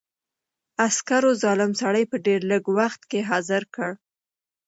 عسکرو 0.85 1.31
ظالم 1.43 1.71
سړی 1.81 2.03
په 2.11 2.17
ډېر 2.25 2.41
لږ 2.51 2.63
وخت 2.77 3.01
کې 3.09 3.19
حاضر 3.29 3.63
کړ. 3.75 3.91